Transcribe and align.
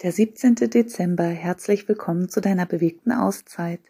Der 0.00 0.12
17. 0.12 0.54
Dezember. 0.54 1.24
Herzlich 1.24 1.88
willkommen 1.88 2.28
zu 2.28 2.40
deiner 2.40 2.66
bewegten 2.66 3.10
Auszeit. 3.10 3.80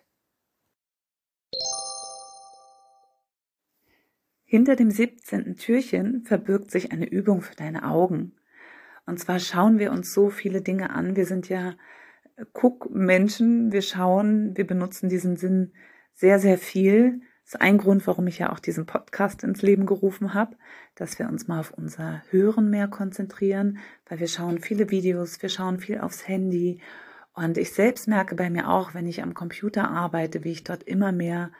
Hinter 4.47 4.75
dem 4.75 4.91
17. 4.91 5.57
Türchen 5.57 6.25
verbirgt 6.25 6.71
sich 6.71 6.93
eine 6.93 7.05
Übung 7.05 7.43
für 7.43 7.55
deine 7.57 7.85
Augen. 7.87 8.33
Und 9.05 9.21
zwar 9.21 9.39
schauen 9.39 9.79
wir 9.79 9.93
uns 9.93 10.15
so 10.15 10.31
viele 10.31 10.63
Dinge 10.63 10.89
an. 10.89 11.15
Wir 11.15 11.27
sind 11.27 11.51
ja 11.51 11.77
Guckmenschen. 12.55 13.71
Wir 13.73 13.83
schauen, 13.83 14.57
wir 14.57 14.67
benutzen 14.67 15.11
diesen 15.11 15.37
Sinn 15.37 15.75
sehr, 16.15 16.39
sehr 16.39 16.57
viel. 16.57 17.21
Das 17.49 17.55
ist 17.55 17.63
ein 17.63 17.79
Grund, 17.79 18.07
warum 18.07 18.27
ich 18.27 18.41
ja 18.41 18.53
auch 18.53 18.59
diesen 18.59 18.85
Podcast 18.85 19.43
ins 19.43 19.63
Leben 19.63 19.87
gerufen 19.87 20.35
habe, 20.35 20.55
dass 20.97 21.19
wir 21.19 21.31
uns 21.31 21.49
mal 21.49 21.61
auf 21.61 21.71
unser 21.71 22.23
Hören 22.29 22.69
mehr 22.69 22.89
konzentrieren, 22.89 23.79
weil 24.07 24.21
wir 24.21 24.29
schauen 24.29 24.59
viele 24.59 24.91
Videos, 24.91 25.41
wir 25.41 25.49
schauen 25.49 25.79
viel 25.79 25.99
aufs 25.99 26.29
Handy. 26.29 26.83
Und 27.33 27.57
ich 27.57 27.73
selbst 27.73 28.07
merke 28.07 28.35
bei 28.35 28.51
mir 28.51 28.69
auch, 28.69 28.93
wenn 28.93 29.07
ich 29.07 29.23
am 29.23 29.33
Computer 29.33 29.89
arbeite, 29.91 30.45
wie 30.45 30.53
ich 30.53 30.63
dort 30.63 30.83
immer 30.83 31.11
mehr 31.11 31.51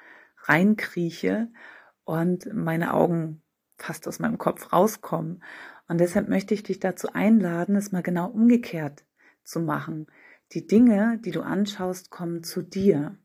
reinkrieche 0.43 1.49
und 2.05 2.53
meine 2.53 2.93
Augen 2.93 3.41
fast 3.79 4.07
aus 4.09 4.19
meinem 4.19 4.37
Kopf 4.37 4.75
rauskommen. 4.75 5.43
Und 5.89 6.03
deshalb 6.03 6.29
möchte 6.29 6.53
ich 6.53 6.65
dich 6.65 6.81
dazu 6.81 7.15
einladen, 7.15 7.77
es 7.77 7.93
mal 7.93 8.03
genau 8.03 8.29
umgekehrt 8.29 9.07
zu 9.43 9.59
machen. 9.59 10.07
Die 10.53 10.67
Dinge, 10.67 11.19
die 11.25 11.31
du 11.31 11.41
anschaust, 11.41 12.11
kommen 12.11 12.43
zu 12.43 12.61
dir. 12.61 13.17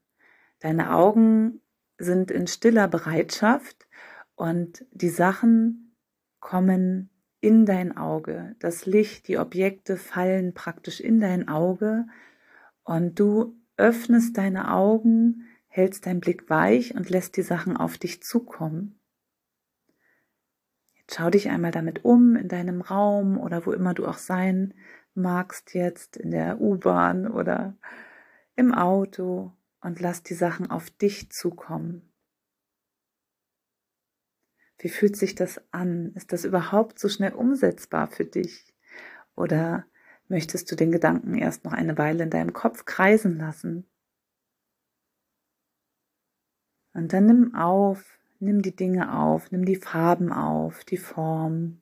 Deine 0.61 0.95
Augen 0.95 1.59
sind 1.97 2.31
in 2.31 2.47
stiller 2.47 2.87
Bereitschaft 2.87 3.87
und 4.35 4.85
die 4.91 5.09
Sachen 5.09 5.95
kommen 6.39 7.09
in 7.39 7.65
dein 7.65 7.95
Auge. 7.95 8.55
Das 8.59 8.85
Licht, 8.85 9.27
die 9.27 9.37
Objekte 9.37 9.97
fallen 9.97 10.53
praktisch 10.53 10.99
in 10.99 11.19
dein 11.19 11.47
Auge 11.47 12.05
und 12.83 13.19
du 13.19 13.55
öffnest 13.77 14.37
deine 14.37 14.71
Augen, 14.71 15.47
hältst 15.67 16.05
deinen 16.05 16.19
Blick 16.19 16.49
weich 16.49 16.95
und 16.95 17.09
lässt 17.09 17.37
die 17.37 17.41
Sachen 17.41 17.75
auf 17.77 17.97
dich 17.97 18.21
zukommen. 18.23 18.99
Jetzt 20.93 21.15
schau 21.17 21.29
dich 21.29 21.49
einmal 21.49 21.71
damit 21.71 22.05
um 22.05 22.35
in 22.35 22.47
deinem 22.47 22.81
Raum 22.81 23.37
oder 23.37 23.65
wo 23.65 23.71
immer 23.71 23.93
du 23.93 24.05
auch 24.05 24.17
sein 24.17 24.73
magst 25.15 25.73
jetzt, 25.73 26.17
in 26.17 26.31
der 26.31 26.59
U-Bahn 26.59 27.27
oder 27.27 27.75
im 28.55 28.73
Auto 28.73 29.51
und 29.83 29.99
lass 29.99 30.23
die 30.23 30.33
Sachen 30.33 30.71
auf 30.71 30.89
dich 30.89 31.29
zukommen. 31.29 32.09
Wie 34.79 34.89
fühlt 34.89 35.15
sich 35.15 35.35
das 35.35 35.61
an? 35.71 36.13
Ist 36.15 36.33
das 36.33 36.45
überhaupt 36.45 36.99
so 36.99 37.09
schnell 37.09 37.33
umsetzbar 37.33 38.07
für 38.07 38.25
dich? 38.25 38.73
Oder 39.35 39.85
möchtest 40.27 40.71
du 40.71 40.75
den 40.75 40.91
Gedanken 40.91 41.35
erst 41.35 41.65
noch 41.65 41.73
eine 41.73 41.97
Weile 41.97 42.23
in 42.23 42.29
deinem 42.29 42.53
Kopf 42.53 42.85
kreisen 42.85 43.37
lassen? 43.37 43.87
Und 46.93 47.13
dann 47.13 47.25
nimm 47.25 47.55
auf, 47.55 48.19
nimm 48.39 48.61
die 48.61 48.75
Dinge 48.75 49.17
auf, 49.17 49.51
nimm 49.51 49.65
die 49.65 49.75
Farben 49.75 50.31
auf, 50.31 50.83
die 50.85 50.97
Form. 50.97 51.81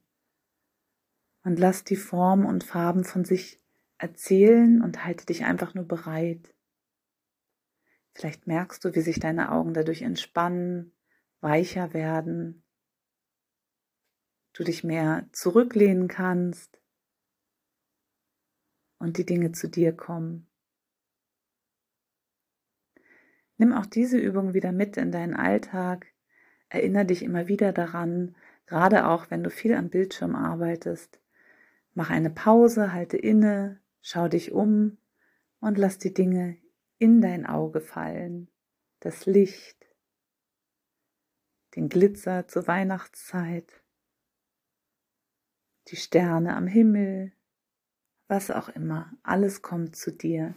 Und 1.43 1.59
lass 1.59 1.83
die 1.83 1.95
Form 1.95 2.45
und 2.45 2.63
Farben 2.63 3.03
von 3.03 3.25
sich 3.25 3.59
erzählen 3.97 4.81
und 4.81 5.05
halte 5.05 5.25
dich 5.25 5.43
einfach 5.43 5.73
nur 5.73 5.87
bereit. 5.87 6.53
Vielleicht 8.13 8.47
merkst 8.47 8.83
du, 8.83 8.93
wie 8.95 9.01
sich 9.01 9.19
deine 9.19 9.51
Augen 9.51 9.73
dadurch 9.73 10.01
entspannen, 10.01 10.93
weicher 11.39 11.93
werden, 11.93 12.63
du 14.53 14.63
dich 14.63 14.83
mehr 14.83 15.27
zurücklehnen 15.31 16.07
kannst 16.07 16.79
und 18.99 19.17
die 19.17 19.25
Dinge 19.25 19.51
zu 19.51 19.67
dir 19.67 19.95
kommen. 19.95 20.47
Nimm 23.57 23.73
auch 23.73 23.85
diese 23.85 24.17
Übung 24.17 24.53
wieder 24.53 24.71
mit 24.71 24.97
in 24.97 25.11
deinen 25.11 25.35
Alltag. 25.35 26.07
Erinnere 26.69 27.05
dich 27.05 27.23
immer 27.23 27.47
wieder 27.47 27.73
daran, 27.73 28.35
gerade 28.65 29.07
auch 29.07 29.29
wenn 29.29 29.43
du 29.43 29.49
viel 29.49 29.73
am 29.73 29.89
Bildschirm 29.89 30.35
arbeitest. 30.35 31.19
Mach 31.93 32.09
eine 32.09 32.29
Pause, 32.29 32.93
halte 32.93 33.17
inne, 33.17 33.79
schau 34.01 34.27
dich 34.27 34.51
um 34.51 34.97
und 35.59 35.77
lass 35.77 35.97
die 35.97 36.13
Dinge 36.13 36.57
in 37.01 37.19
dein 37.19 37.47
Auge 37.47 37.81
fallen, 37.81 38.47
das 38.99 39.25
Licht, 39.25 39.87
den 41.75 41.89
Glitzer 41.89 42.47
zur 42.47 42.67
Weihnachtszeit, 42.67 43.83
die 45.87 45.95
Sterne 45.95 46.55
am 46.55 46.67
Himmel, 46.67 47.33
was 48.27 48.51
auch 48.51 48.69
immer, 48.69 49.11
alles 49.23 49.63
kommt 49.63 49.95
zu 49.95 50.11
dir. 50.11 50.53